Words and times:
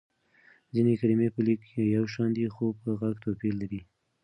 ځينې 0.73 0.93
کلمې 1.01 1.27
په 1.35 1.41
ليک 1.47 1.61
يو 1.95 2.05
شان 2.13 2.29
دي 2.37 2.45
خو 2.55 2.65
په 2.81 2.89
غږ 2.99 3.15
توپير 3.23 3.53
لري. 3.61 3.81